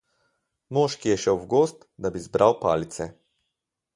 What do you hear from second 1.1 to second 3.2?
je šel v gozd, da bi zbral palice.